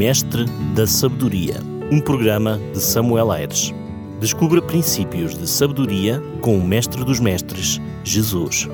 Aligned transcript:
Mestre 0.00 0.46
da 0.74 0.86
Sabedoria, 0.86 1.60
um 1.92 2.00
programa 2.00 2.58
de 2.72 2.80
Samuel 2.80 3.30
Aires. 3.30 3.70
Descubra 4.18 4.62
princípios 4.62 5.36
de 5.38 5.46
sabedoria 5.46 6.22
com 6.40 6.56
o 6.56 6.66
Mestre 6.66 7.04
dos 7.04 7.20
Mestres, 7.20 7.78
Jesus. 8.02 8.66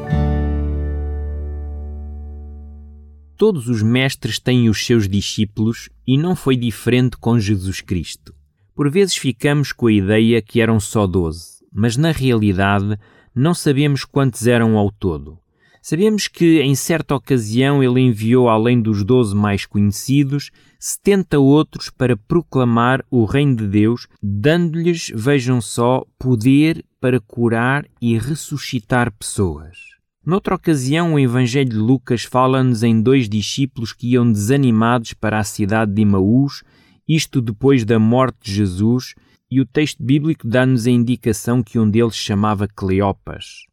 Todos 3.36 3.68
os 3.68 3.82
mestres 3.82 4.38
têm 4.38 4.68
os 4.68 4.86
seus 4.86 5.08
discípulos 5.08 5.88
e 6.06 6.16
não 6.16 6.36
foi 6.36 6.56
diferente 6.56 7.16
com 7.16 7.40
Jesus 7.40 7.80
Cristo. 7.80 8.32
Por 8.72 8.88
vezes 8.88 9.16
ficamos 9.16 9.72
com 9.72 9.88
a 9.88 9.92
ideia 9.92 10.40
que 10.40 10.60
eram 10.60 10.78
só 10.78 11.08
doze, 11.08 11.56
mas 11.72 11.96
na 11.96 12.12
realidade 12.12 12.96
não 13.34 13.52
sabemos 13.52 14.04
quantos 14.04 14.46
eram 14.46 14.78
ao 14.78 14.92
todo. 14.92 15.40
Sabemos 15.88 16.26
que 16.26 16.60
em 16.62 16.74
certa 16.74 17.14
ocasião 17.14 17.80
ele 17.80 18.00
enviou, 18.00 18.48
além 18.48 18.82
dos 18.82 19.04
doze 19.04 19.36
mais 19.36 19.64
conhecidos, 19.64 20.50
setenta 20.80 21.38
outros 21.38 21.90
para 21.90 22.16
proclamar 22.16 23.04
o 23.08 23.24
reino 23.24 23.54
de 23.54 23.68
Deus, 23.68 24.08
dando-lhes, 24.20 25.12
vejam 25.14 25.60
só, 25.60 26.04
poder 26.18 26.84
para 27.00 27.20
curar 27.20 27.86
e 28.02 28.18
ressuscitar 28.18 29.12
pessoas. 29.12 29.78
Noutra 30.26 30.56
ocasião, 30.56 31.14
o 31.14 31.20
Evangelho 31.20 31.70
de 31.70 31.76
Lucas 31.76 32.24
fala-nos 32.24 32.82
em 32.82 33.00
dois 33.00 33.28
discípulos 33.28 33.92
que 33.92 34.14
iam 34.14 34.28
desanimados 34.28 35.12
para 35.12 35.38
a 35.38 35.44
cidade 35.44 35.94
de 35.94 36.02
Imaús, 36.02 36.64
isto 37.08 37.40
depois 37.40 37.84
da 37.84 38.00
morte 38.00 38.38
de 38.42 38.54
Jesus, 38.54 39.14
e 39.48 39.60
o 39.60 39.64
texto 39.64 40.02
bíblico 40.02 40.48
dá-nos 40.48 40.84
a 40.88 40.90
indicação 40.90 41.62
que 41.62 41.78
um 41.78 41.88
deles 41.88 42.16
chamava 42.16 42.66
Cleopas. 42.66 43.66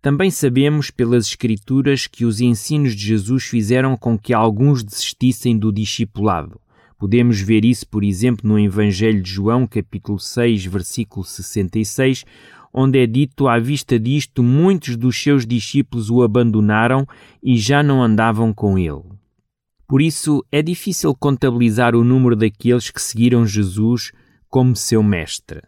Também 0.00 0.30
sabemos 0.30 0.92
pelas 0.92 1.26
Escrituras 1.26 2.06
que 2.06 2.24
os 2.24 2.40
ensinos 2.40 2.94
de 2.94 3.04
Jesus 3.04 3.44
fizeram 3.44 3.96
com 3.96 4.16
que 4.16 4.32
alguns 4.32 4.84
desistissem 4.84 5.58
do 5.58 5.72
discipulado. 5.72 6.60
Podemos 6.96 7.40
ver 7.40 7.64
isso, 7.64 7.86
por 7.86 8.04
exemplo, 8.04 8.48
no 8.48 8.58
Evangelho 8.58 9.20
de 9.20 9.30
João, 9.30 9.66
capítulo 9.66 10.18
6, 10.18 10.66
versículo 10.66 11.24
66, 11.24 12.24
onde 12.72 13.00
é 13.00 13.06
dito: 13.06 13.48
À 13.48 13.58
vista 13.58 13.98
disto, 13.98 14.40
muitos 14.40 14.96
dos 14.96 15.20
seus 15.20 15.44
discípulos 15.44 16.10
o 16.10 16.22
abandonaram 16.22 17.04
e 17.42 17.56
já 17.56 17.82
não 17.82 18.02
andavam 18.02 18.54
com 18.54 18.78
ele. 18.78 19.02
Por 19.86 20.00
isso, 20.00 20.44
é 20.52 20.62
difícil 20.62 21.12
contabilizar 21.14 21.96
o 21.96 22.04
número 22.04 22.36
daqueles 22.36 22.90
que 22.90 23.02
seguiram 23.02 23.44
Jesus 23.44 24.12
como 24.48 24.76
seu 24.76 25.02
mestre. 25.02 25.62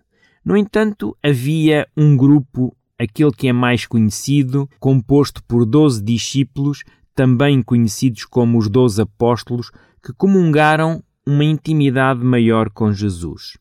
No 0.45 0.57
entanto, 0.57 1.17
havia 1.23 1.89
um 1.97 2.17
grupo 2.17 2.77
aquele 3.01 3.33
que 3.33 3.49
é 3.49 3.53
mais 3.53 3.87
conhecido, 3.87 4.69
composto 4.79 5.43
por 5.45 5.65
doze 5.65 6.03
discípulos, 6.03 6.85
também 7.15 7.63
conhecidos 7.63 8.27
como 8.27 8.59
os 8.59 8.69
doze 8.69 9.01
apóstolos, 9.01 9.71
que 10.05 10.13
comungaram 10.13 11.03
uma 11.27 11.45
intimidade 11.45 12.23
maior 12.23 12.69
com 12.69 12.93
Jesus. 12.93 13.57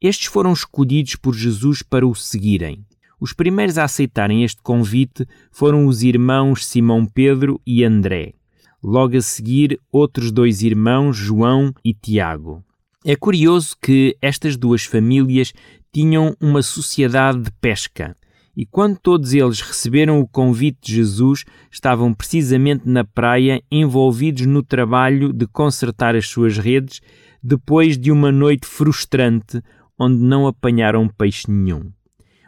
Estes 0.00 0.26
foram 0.26 0.54
escolhidos 0.54 1.16
por 1.16 1.34
Jesus 1.34 1.82
para 1.82 2.06
o 2.06 2.14
seguirem. 2.14 2.86
Os 3.20 3.34
primeiros 3.34 3.76
a 3.76 3.84
aceitarem 3.84 4.42
este 4.42 4.62
convite 4.62 5.26
foram 5.50 5.86
os 5.86 6.02
irmãos 6.02 6.64
Simão 6.64 7.04
Pedro 7.04 7.60
e 7.66 7.84
André. 7.84 8.34
Logo 8.82 9.16
a 9.16 9.20
seguir, 9.20 9.78
outros 9.92 10.30
dois 10.30 10.62
irmãos, 10.62 11.16
João 11.16 11.74
e 11.84 11.92
Tiago. 11.92 12.64
É 13.04 13.16
curioso 13.16 13.76
que 13.82 14.16
estas 14.22 14.56
duas 14.56 14.84
famílias 14.84 15.52
tinham 15.92 16.34
uma 16.40 16.62
sociedade 16.62 17.42
de 17.42 17.50
pesca. 17.60 18.16
E 18.58 18.66
quando 18.66 18.98
todos 18.98 19.34
eles 19.34 19.60
receberam 19.60 20.18
o 20.18 20.26
convite 20.26 20.78
de 20.82 20.96
Jesus, 20.96 21.44
estavam 21.70 22.12
precisamente 22.12 22.88
na 22.88 23.04
praia, 23.04 23.62
envolvidos 23.70 24.46
no 24.46 24.64
trabalho 24.64 25.32
de 25.32 25.46
consertar 25.46 26.16
as 26.16 26.26
suas 26.26 26.58
redes, 26.58 27.00
depois 27.40 27.96
de 27.96 28.10
uma 28.10 28.32
noite 28.32 28.66
frustrante 28.66 29.62
onde 29.96 30.16
não 30.16 30.44
apanharam 30.44 31.06
peixe 31.06 31.48
nenhum. 31.48 31.92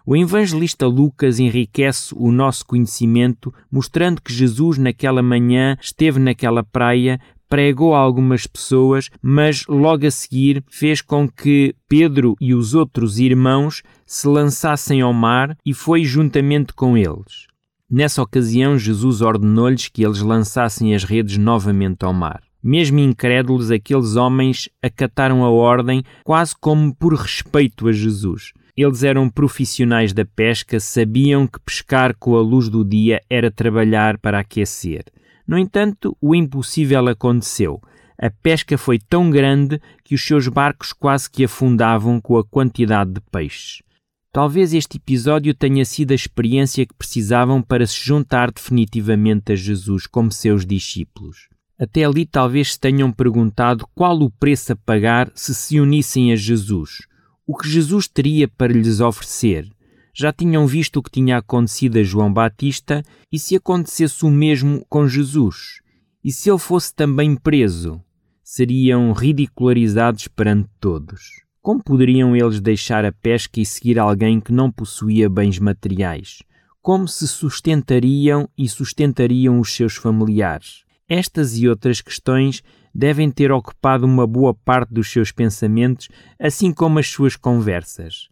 O 0.04 0.16
evangelista 0.16 0.84
Lucas 0.84 1.38
enriquece 1.38 2.12
o 2.16 2.32
nosso 2.32 2.66
conhecimento, 2.66 3.54
mostrando 3.70 4.20
que 4.20 4.32
Jesus, 4.32 4.78
naquela 4.78 5.22
manhã, 5.22 5.78
esteve 5.80 6.18
naquela 6.18 6.64
praia 6.64 7.20
pregou 7.50 7.94
a 7.94 7.98
algumas 7.98 8.46
pessoas, 8.46 9.10
mas 9.20 9.66
logo 9.66 10.06
a 10.06 10.10
seguir 10.10 10.64
fez 10.70 11.02
com 11.02 11.28
que 11.28 11.74
Pedro 11.88 12.36
e 12.40 12.54
os 12.54 12.74
outros 12.74 13.18
irmãos 13.18 13.82
se 14.06 14.28
lançassem 14.28 15.00
ao 15.00 15.12
mar 15.12 15.58
e 15.66 15.74
foi 15.74 16.04
juntamente 16.04 16.72
com 16.72 16.96
eles. 16.96 17.48
Nessa 17.90 18.22
ocasião, 18.22 18.78
Jesus 18.78 19.20
ordenou-lhes 19.20 19.88
que 19.88 20.04
eles 20.04 20.22
lançassem 20.22 20.94
as 20.94 21.02
redes 21.02 21.36
novamente 21.36 22.04
ao 22.04 22.14
mar. 22.14 22.40
Mesmo 22.62 23.00
incrédulos, 23.00 23.70
aqueles 23.70 24.14
homens 24.14 24.68
acataram 24.80 25.42
a 25.42 25.50
ordem 25.50 26.04
quase 26.22 26.54
como 26.60 26.94
por 26.94 27.14
respeito 27.14 27.88
a 27.88 27.92
Jesus. 27.92 28.52
Eles 28.76 29.02
eram 29.02 29.28
profissionais 29.28 30.12
da 30.12 30.24
pesca, 30.24 30.78
sabiam 30.78 31.48
que 31.48 31.58
pescar 31.58 32.14
com 32.16 32.36
a 32.36 32.40
luz 32.40 32.68
do 32.68 32.84
dia 32.84 33.20
era 33.28 33.50
trabalhar 33.50 34.18
para 34.18 34.38
aquecer. 34.38 35.04
No 35.50 35.58
entanto, 35.58 36.16
o 36.20 36.32
impossível 36.32 37.08
aconteceu. 37.08 37.82
A 38.16 38.30
pesca 38.30 38.78
foi 38.78 39.00
tão 39.00 39.28
grande 39.28 39.82
que 40.04 40.14
os 40.14 40.24
seus 40.24 40.46
barcos 40.46 40.92
quase 40.92 41.28
que 41.28 41.44
afundavam 41.44 42.20
com 42.20 42.38
a 42.38 42.44
quantidade 42.44 43.14
de 43.14 43.20
peixes. 43.32 43.82
Talvez 44.30 44.72
este 44.72 44.96
episódio 44.96 45.52
tenha 45.52 45.84
sido 45.84 46.12
a 46.12 46.14
experiência 46.14 46.86
que 46.86 46.94
precisavam 46.94 47.60
para 47.60 47.84
se 47.84 47.98
juntar 47.98 48.52
definitivamente 48.52 49.50
a 49.50 49.56
Jesus 49.56 50.06
como 50.06 50.30
seus 50.30 50.64
discípulos. 50.64 51.48
Até 51.76 52.04
ali 52.04 52.24
talvez 52.26 52.74
se 52.74 52.78
tenham 52.78 53.10
perguntado 53.10 53.88
qual 53.92 54.20
o 54.20 54.30
preço 54.30 54.74
a 54.74 54.76
pagar 54.76 55.32
se 55.34 55.52
se 55.52 55.80
unissem 55.80 56.32
a 56.32 56.36
Jesus. 56.36 57.08
O 57.44 57.56
que 57.56 57.68
Jesus 57.68 58.06
teria 58.06 58.46
para 58.46 58.72
lhes 58.72 59.00
oferecer? 59.00 59.68
Já 60.14 60.32
tinham 60.32 60.66
visto 60.66 60.96
o 60.96 61.02
que 61.02 61.10
tinha 61.10 61.38
acontecido 61.38 61.98
a 61.98 62.02
João 62.02 62.32
Batista 62.32 63.02
e 63.30 63.38
se 63.38 63.56
acontecesse 63.56 64.24
o 64.24 64.30
mesmo 64.30 64.84
com 64.88 65.06
Jesus? 65.06 65.80
E 66.22 66.32
se 66.32 66.50
ele 66.50 66.58
fosse 66.58 66.94
também 66.94 67.36
preso? 67.36 68.00
Seriam 68.42 69.12
ridicularizados 69.12 70.28
perante 70.28 70.68
todos. 70.80 71.42
Como 71.62 71.82
poderiam 71.82 72.34
eles 72.34 72.60
deixar 72.60 73.04
a 73.04 73.12
pesca 73.12 73.60
e 73.60 73.66
seguir 73.66 73.98
alguém 73.98 74.40
que 74.40 74.52
não 74.52 74.70
possuía 74.70 75.28
bens 75.28 75.58
materiais? 75.58 76.42
Como 76.82 77.06
se 77.06 77.28
sustentariam 77.28 78.48
e 78.56 78.68
sustentariam 78.68 79.60
os 79.60 79.72
seus 79.72 79.96
familiares? 79.96 80.84
Estas 81.08 81.56
e 81.58 81.68
outras 81.68 82.00
questões 82.00 82.62
devem 82.94 83.30
ter 83.30 83.52
ocupado 83.52 84.06
uma 84.06 84.26
boa 84.26 84.54
parte 84.54 84.92
dos 84.92 85.10
seus 85.10 85.30
pensamentos, 85.30 86.08
assim 86.38 86.72
como 86.72 86.98
as 86.98 87.08
suas 87.08 87.36
conversas 87.36 88.30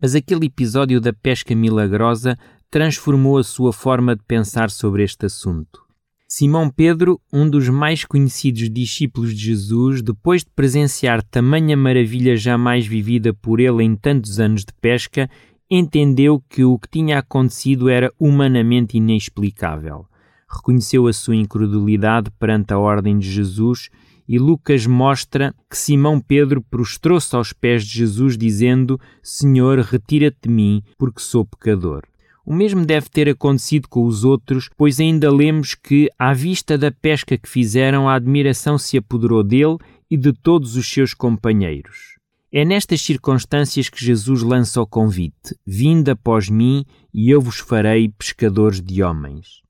mas 0.00 0.14
aquele 0.14 0.46
episódio 0.46 1.00
da 1.00 1.12
pesca 1.12 1.54
milagrosa 1.54 2.36
transformou 2.70 3.38
a 3.38 3.44
sua 3.44 3.72
forma 3.72 4.14
de 4.14 4.22
pensar 4.24 4.70
sobre 4.70 5.02
este 5.02 5.26
assunto. 5.26 5.88
Simão 6.30 6.68
Pedro, 6.68 7.18
um 7.32 7.48
dos 7.48 7.70
mais 7.70 8.04
conhecidos 8.04 8.68
discípulos 8.68 9.34
de 9.34 9.46
Jesus, 9.46 10.02
depois 10.02 10.44
de 10.44 10.50
presenciar 10.54 11.22
tamanha 11.22 11.74
maravilha 11.74 12.36
jamais 12.36 12.86
vivida 12.86 13.32
por 13.32 13.60
ele 13.60 13.82
em 13.82 13.96
tantos 13.96 14.38
anos 14.38 14.62
de 14.62 14.72
pesca, 14.78 15.30
entendeu 15.70 16.42
que 16.46 16.64
o 16.64 16.78
que 16.78 16.88
tinha 16.88 17.18
acontecido 17.18 17.88
era 17.88 18.12
humanamente 18.20 18.98
inexplicável. 18.98 20.06
Reconheceu 20.50 21.06
a 21.06 21.12
sua 21.14 21.34
incredulidade 21.34 22.30
perante 22.38 22.74
a 22.74 22.78
ordem 22.78 23.18
de 23.18 23.30
Jesus 23.30 23.88
e 24.28 24.38
Lucas 24.38 24.86
mostra 24.86 25.54
que 25.70 25.78
Simão 25.78 26.20
Pedro 26.20 26.60
prostrou-se 26.60 27.34
aos 27.34 27.52
pés 27.52 27.84
de 27.84 27.98
Jesus, 27.98 28.36
dizendo: 28.36 29.00
Senhor, 29.22 29.78
retira-te 29.78 30.48
de 30.48 30.50
mim, 30.50 30.82
porque 30.98 31.20
sou 31.20 31.46
pecador. 31.46 32.02
O 32.44 32.54
mesmo 32.54 32.84
deve 32.84 33.08
ter 33.08 33.28
acontecido 33.28 33.88
com 33.88 34.04
os 34.04 34.24
outros, 34.24 34.70
pois 34.76 35.00
ainda 35.00 35.30
lemos 35.30 35.74
que, 35.74 36.10
à 36.18 36.32
vista 36.32 36.78
da 36.78 36.90
pesca 36.90 37.36
que 37.36 37.48
fizeram, 37.48 38.08
a 38.08 38.14
admiração 38.14 38.78
se 38.78 38.96
apoderou 38.96 39.42
dele 39.42 39.76
e 40.10 40.16
de 40.16 40.32
todos 40.32 40.76
os 40.76 40.90
seus 40.90 41.12
companheiros. 41.12 42.16
É 42.50 42.64
nestas 42.64 43.02
circunstâncias 43.02 43.90
que 43.90 44.02
Jesus 44.02 44.42
lança 44.42 44.80
o 44.80 44.86
convite: 44.86 45.54
Vinde 45.66 46.10
após 46.10 46.48
mim, 46.48 46.84
e 47.12 47.30
eu 47.30 47.40
vos 47.40 47.58
farei 47.58 48.08
pescadores 48.08 48.80
de 48.80 49.02
homens. 49.02 49.60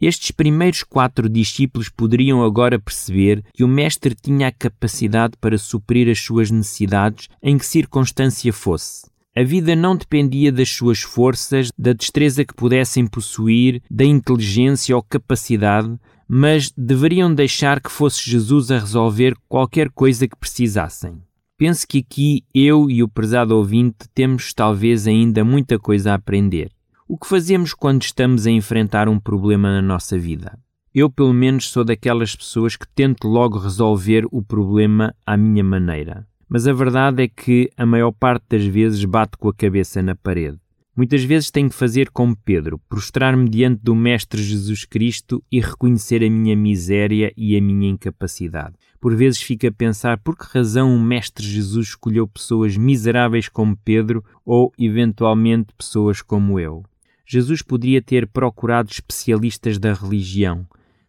Estes 0.00 0.30
primeiros 0.30 0.82
quatro 0.82 1.28
discípulos 1.28 1.88
poderiam 1.88 2.42
agora 2.42 2.78
perceber 2.78 3.44
que 3.52 3.64
o 3.64 3.68
Mestre 3.68 4.14
tinha 4.14 4.48
a 4.48 4.52
capacidade 4.52 5.34
para 5.40 5.56
suprir 5.56 6.10
as 6.10 6.18
suas 6.18 6.50
necessidades 6.50 7.28
em 7.42 7.56
que 7.56 7.64
circunstância 7.64 8.52
fosse. 8.52 9.06
A 9.36 9.42
vida 9.42 9.74
não 9.74 9.96
dependia 9.96 10.52
das 10.52 10.70
suas 10.70 11.00
forças, 11.00 11.70
da 11.76 11.92
destreza 11.92 12.44
que 12.44 12.54
pudessem 12.54 13.06
possuir, 13.06 13.82
da 13.90 14.04
inteligência 14.04 14.94
ou 14.94 15.02
capacidade, 15.02 15.98
mas 16.28 16.72
deveriam 16.76 17.34
deixar 17.34 17.80
que 17.80 17.90
fosse 17.90 18.28
Jesus 18.28 18.70
a 18.70 18.78
resolver 18.78 19.36
qualquer 19.48 19.90
coisa 19.90 20.28
que 20.28 20.36
precisassem. 20.36 21.20
Penso 21.56 21.86
que 21.86 21.98
aqui 21.98 22.44
eu 22.52 22.90
e 22.90 23.02
o 23.02 23.08
prezado 23.08 23.56
ouvinte 23.56 24.08
temos 24.14 24.52
talvez 24.52 25.06
ainda 25.06 25.44
muita 25.44 25.78
coisa 25.78 26.12
a 26.12 26.14
aprender. 26.14 26.70
O 27.06 27.18
que 27.18 27.28
fazemos 27.28 27.74
quando 27.74 28.02
estamos 28.02 28.46
a 28.46 28.50
enfrentar 28.50 29.10
um 29.10 29.20
problema 29.20 29.70
na 29.70 29.82
nossa 29.82 30.18
vida? 30.18 30.58
Eu, 30.94 31.10
pelo 31.10 31.34
menos, 31.34 31.68
sou 31.68 31.84
daquelas 31.84 32.34
pessoas 32.34 32.76
que 32.76 32.88
tento 32.88 33.28
logo 33.28 33.58
resolver 33.58 34.26
o 34.32 34.42
problema 34.42 35.14
à 35.26 35.36
minha 35.36 35.62
maneira. 35.62 36.26
Mas 36.48 36.66
a 36.66 36.72
verdade 36.72 37.24
é 37.24 37.28
que 37.28 37.70
a 37.76 37.84
maior 37.84 38.10
parte 38.10 38.44
das 38.48 38.64
vezes 38.64 39.04
bate 39.04 39.36
com 39.36 39.50
a 39.50 39.54
cabeça 39.54 40.02
na 40.02 40.14
parede. 40.14 40.56
Muitas 40.96 41.22
vezes 41.22 41.50
tenho 41.50 41.68
que 41.68 41.74
fazer 41.74 42.08
como 42.08 42.34
Pedro, 42.42 42.80
prostrar-me 42.88 43.50
diante 43.50 43.82
do 43.82 43.94
Mestre 43.94 44.42
Jesus 44.42 44.86
Cristo 44.86 45.44
e 45.52 45.60
reconhecer 45.60 46.24
a 46.24 46.30
minha 46.30 46.56
miséria 46.56 47.34
e 47.36 47.54
a 47.54 47.60
minha 47.60 47.90
incapacidade. 47.90 48.76
Por 48.98 49.14
vezes 49.14 49.42
fico 49.42 49.66
a 49.66 49.72
pensar 49.72 50.16
por 50.20 50.38
que 50.38 50.46
razão 50.46 50.96
o 50.96 50.98
Mestre 50.98 51.44
Jesus 51.44 51.88
escolheu 51.88 52.26
pessoas 52.26 52.78
miseráveis 52.78 53.46
como 53.46 53.76
Pedro 53.84 54.24
ou, 54.42 54.72
eventualmente, 54.78 55.74
pessoas 55.76 56.22
como 56.22 56.58
eu. 56.58 56.82
Jesus 57.26 57.62
poderia 57.62 58.02
ter 58.02 58.26
procurado 58.26 58.90
especialistas 58.90 59.78
da 59.78 59.92
religião, 59.94 60.66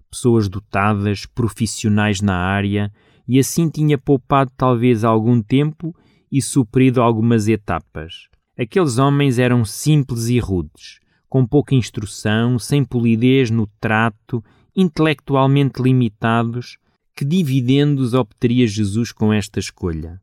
pessoas 0.10 0.48
dotadas, 0.48 1.26
profissionais 1.26 2.22
na 2.22 2.36
área, 2.36 2.92
e 3.28 3.40
assim 3.40 3.70
tinha 3.70 3.98
poupado 3.98 4.52
talvez 4.56 5.04
algum 5.04 5.42
tempo 5.42 5.96
e 6.32 6.42
suprido 6.42 7.02
algumas 7.02 7.48
etapas. 7.48 8.30
Aqueles 8.58 8.98
homens 8.98 9.38
eram 9.38 9.66
simples 9.66 10.28
e 10.28 10.40
rudes, 10.40 11.00
com 11.28 11.46
pouca 11.46 11.76
instrução, 11.76 12.58
sem 12.58 12.86
polidez 12.86 13.52
no 13.52 13.68
trato, 13.80 14.44
intelectualmente 14.76 15.82
limitados. 15.82 16.78
Que 17.16 17.26
dividendos 17.26 18.14
obteria 18.14 18.68
Jesus 18.68 19.12
com 19.12 19.32
esta 19.32 19.60
escolha? 19.60 20.22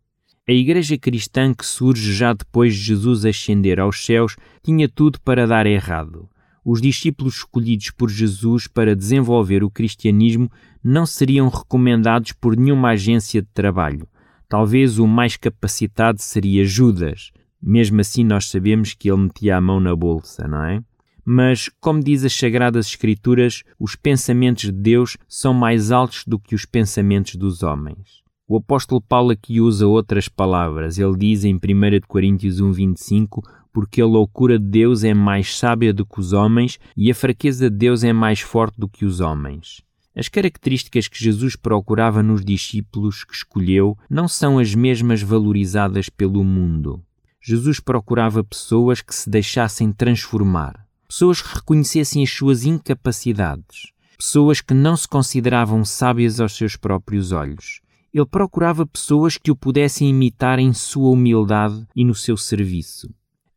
A 0.48 0.52
Igreja 0.52 0.98
cristã 0.98 1.54
que 1.54 1.64
surge 1.64 2.12
já 2.12 2.32
depois 2.32 2.74
de 2.74 2.80
Jesus 2.80 3.24
ascender 3.24 3.78
aos 3.78 4.04
céus 4.04 4.36
tinha 4.60 4.88
tudo 4.88 5.20
para 5.20 5.46
dar 5.46 5.66
errado. 5.66 6.28
Os 6.64 6.80
discípulos 6.80 7.36
escolhidos 7.36 7.92
por 7.92 8.10
Jesus 8.10 8.66
para 8.66 8.96
desenvolver 8.96 9.62
o 9.62 9.70
cristianismo 9.70 10.50
não 10.82 11.06
seriam 11.06 11.48
recomendados 11.48 12.32
por 12.32 12.56
nenhuma 12.56 12.90
agência 12.90 13.40
de 13.40 13.48
trabalho. 13.54 14.08
Talvez 14.48 14.98
o 14.98 15.06
mais 15.06 15.36
capacitado 15.36 16.20
seria 16.20 16.64
Judas, 16.64 17.30
mesmo 17.62 18.00
assim, 18.00 18.24
nós 18.24 18.48
sabemos 18.48 18.94
que 18.94 19.08
ele 19.08 19.22
metia 19.22 19.56
a 19.56 19.60
mão 19.60 19.78
na 19.78 19.94
bolsa, 19.94 20.48
não 20.48 20.64
é? 20.64 20.82
Mas, 21.24 21.70
como 21.80 22.02
diz 22.02 22.24
as 22.24 22.32
Sagradas 22.32 22.86
Escrituras, 22.86 23.62
os 23.78 23.94
pensamentos 23.94 24.64
de 24.64 24.72
Deus 24.72 25.16
são 25.28 25.54
mais 25.54 25.92
altos 25.92 26.24
do 26.26 26.36
que 26.36 26.56
os 26.56 26.64
pensamentos 26.64 27.36
dos 27.36 27.62
homens. 27.62 28.21
O 28.52 28.58
apóstolo 28.58 29.00
Paulo 29.00 29.30
aqui 29.30 29.62
usa 29.62 29.86
outras 29.86 30.28
palavras. 30.28 30.98
Ele 30.98 31.16
diz 31.16 31.42
em 31.42 31.54
1 31.54 31.58
Coríntios 32.06 32.60
1,25: 32.60 33.42
Porque 33.72 34.02
a 34.02 34.04
loucura 34.04 34.58
de 34.58 34.66
Deus 34.66 35.04
é 35.04 35.14
mais 35.14 35.56
sábia 35.56 35.90
do 35.90 36.04
que 36.04 36.20
os 36.20 36.34
homens 36.34 36.78
e 36.94 37.10
a 37.10 37.14
fraqueza 37.14 37.70
de 37.70 37.76
Deus 37.78 38.04
é 38.04 38.12
mais 38.12 38.40
forte 38.40 38.78
do 38.78 38.86
que 38.86 39.06
os 39.06 39.20
homens. 39.20 39.80
As 40.14 40.28
características 40.28 41.08
que 41.08 41.18
Jesus 41.18 41.56
procurava 41.56 42.22
nos 42.22 42.44
discípulos 42.44 43.24
que 43.24 43.32
escolheu 43.32 43.96
não 44.10 44.28
são 44.28 44.58
as 44.58 44.74
mesmas 44.74 45.22
valorizadas 45.22 46.10
pelo 46.10 46.44
mundo. 46.44 47.02
Jesus 47.40 47.80
procurava 47.80 48.44
pessoas 48.44 49.00
que 49.00 49.14
se 49.14 49.30
deixassem 49.30 49.90
transformar, 49.90 50.86
pessoas 51.08 51.40
que 51.40 51.54
reconhecessem 51.54 52.22
as 52.22 52.28
suas 52.28 52.66
incapacidades, 52.66 53.92
pessoas 54.18 54.60
que 54.60 54.74
não 54.74 54.94
se 54.94 55.08
consideravam 55.08 55.86
sábias 55.86 56.38
aos 56.38 56.54
seus 56.54 56.76
próprios 56.76 57.32
olhos. 57.32 57.81
Ele 58.12 58.26
procurava 58.26 58.86
pessoas 58.86 59.38
que 59.38 59.50
o 59.50 59.56
pudessem 59.56 60.10
imitar 60.10 60.58
em 60.58 60.72
sua 60.72 61.10
humildade 61.10 61.86
e 61.96 62.04
no 62.04 62.14
seu 62.14 62.36
serviço. 62.36 63.08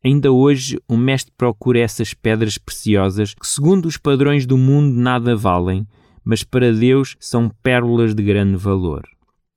Ainda 0.04 0.32
hoje, 0.32 0.80
o 0.88 0.96
Mestre 0.96 1.34
procura 1.36 1.80
essas 1.80 2.14
pedras 2.14 2.58
preciosas 2.58 3.34
que, 3.34 3.48
segundo 3.48 3.88
os 3.88 3.98
padrões 3.98 4.46
do 4.46 4.58
mundo, 4.58 4.96
nada 4.96 5.36
valem, 5.36 5.88
mas 6.24 6.44
para 6.44 6.72
Deus 6.72 7.16
são 7.20 7.50
pérolas 7.62 8.14
de 8.14 8.24
grande 8.24 8.56
valor. 8.56 9.04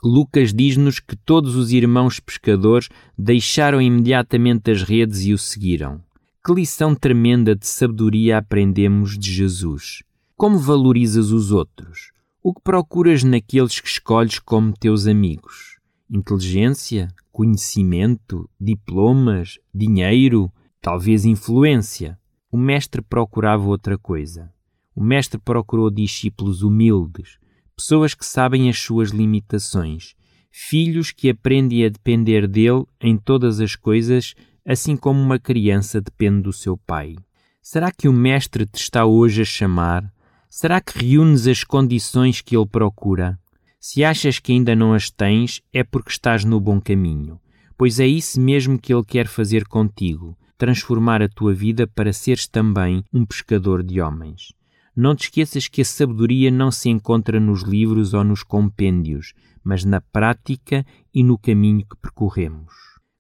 Lucas 0.03 0.55
diz-nos 0.55 1.01
que 1.01 1.17
todos 1.17 1.55
os 1.55 1.73
irmãos 1.73 2.19
pescadores 2.19 2.89
deixaram 3.17 3.83
imediatamente 3.83 4.71
as 4.71 4.83
redes 4.83 5.25
e 5.27 5.33
o 5.33 5.39
seguiram. 5.39 6.01
Que 6.45 6.55
lição 6.55 6.95
tremenda 6.95 7.55
de 7.55 7.67
sabedoria 7.67 8.39
aprendemos 8.39 9.19
de 9.19 9.33
Jesus. 9.33 10.03
Como 10.37 10.57
valorizas 10.57 11.31
os 11.31 11.51
outros? 11.51 12.11
O 12.49 12.55
que 12.55 12.63
procuras 12.63 13.23
naqueles 13.23 13.79
que 13.79 13.89
escolhes 13.89 14.39
como 14.39 14.73
teus 14.73 15.07
amigos? 15.07 15.77
Inteligência? 16.11 17.09
Conhecimento? 17.31 18.49
Diplomas? 18.59 19.59
Dinheiro? 19.75 20.51
Talvez 20.81 21.27
influência? 21.27 22.19
O 22.51 22.57
Mestre 22.57 23.03
procurava 23.03 23.69
outra 23.69 23.99
coisa. 23.99 24.51
O 24.97 25.05
Mestre 25.05 25.39
procurou 25.39 25.91
discípulos 25.91 26.63
humildes, 26.63 27.37
pessoas 27.77 28.15
que 28.15 28.25
sabem 28.25 28.71
as 28.71 28.79
suas 28.79 29.11
limitações, 29.11 30.15
filhos 30.51 31.13
que 31.13 31.29
aprendem 31.29 31.85
a 31.85 31.91
depender 31.91 32.49
dele 32.49 32.87
em 32.99 33.19
todas 33.19 33.61
as 33.61 33.77
coisas, 33.77 34.35
assim 34.65 34.97
como 34.97 35.21
uma 35.21 35.39
criança 35.39 36.01
depende 36.01 36.45
do 36.45 36.53
seu 36.55 36.79
pai. 36.79 37.15
Será 37.61 37.93
que 37.93 38.09
o 38.09 38.13
Mestre 38.15 38.65
te 38.65 38.81
está 38.81 39.05
hoje 39.05 39.43
a 39.43 39.45
chamar? 39.45 40.11
Será 40.49 40.81
que 40.81 40.99
reúnes 40.99 41.47
as 41.47 41.63
condições 41.63 42.41
que 42.41 42.57
ele 42.57 42.67
procura? 42.67 43.39
Se 43.81 44.05
achas 44.05 44.39
que 44.39 44.53
ainda 44.53 44.75
não 44.75 44.93
as 44.93 45.11
tens, 45.11 45.63
é 45.73 45.85
porque 45.85 46.11
estás 46.11 46.45
no 46.45 46.61
bom 46.61 46.81
caminho, 46.81 47.41
pois 47.77 48.01
é 48.01 48.07
isso 48.07 48.41
mesmo 48.41 48.79
que 48.79 48.93
ele 48.93 49.05
quer 49.05 49.27
fazer 49.27 49.67
contigo 49.67 50.37
transformar 50.59 51.23
a 51.23 51.29
tua 51.29 51.55
vida 51.55 51.87
para 51.87 52.13
seres 52.13 52.49
também 52.49 53.05
um 53.15 53.25
pescador 53.25 53.83
de 53.83 54.01
homens. 54.01 54.53
Não 54.95 55.15
te 55.15 55.27
esqueças 55.27 55.69
que 55.69 55.81
a 55.81 55.85
sabedoria 55.85 56.51
não 56.51 56.73
se 56.73 56.91
encontra 56.91 57.39
nos 57.39 57.63
livros 57.63 58.13
ou 58.13 58.25
nos 58.25 58.43
compêndios, 58.43 59.33
mas 59.63 59.85
na 59.85 60.01
prática 60.01 60.85
e 61.15 61.23
no 61.23 61.39
caminho 61.39 61.87
que 61.89 61.97
percorremos. 62.03 62.75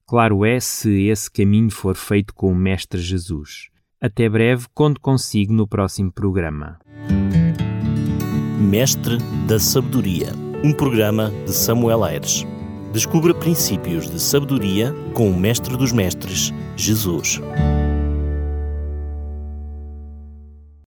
Claro 0.04 0.44
é 0.44 0.58
se 0.58 1.06
esse 1.06 1.30
caminho 1.30 1.70
for 1.70 1.94
feito 1.94 2.34
com 2.34 2.50
o 2.50 2.56
Mestre 2.56 3.00
Jesus. 3.00 3.68
Até 4.00 4.28
breve, 4.28 4.66
conto 4.74 5.00
consigo 5.00 5.52
no 5.52 5.68
próximo 5.68 6.10
programa. 6.10 6.78
Mestre 8.58 9.18
da 9.46 9.56
Sabedoria, 9.60 10.32
um 10.64 10.72
programa 10.72 11.32
de 11.46 11.52
Samuel 11.52 12.02
Aires. 12.02 12.44
Descubra 12.92 13.32
princípios 13.32 14.10
de 14.10 14.20
sabedoria 14.20 14.92
com 15.14 15.30
o 15.30 15.38
Mestre 15.38 15.76
dos 15.76 15.92
Mestres, 15.92 16.52
Jesus. 16.76 17.40